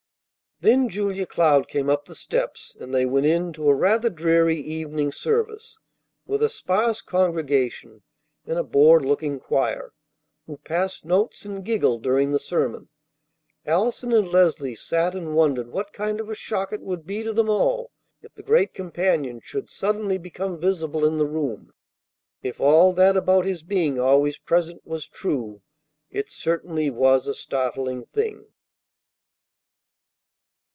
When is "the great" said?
18.35-18.75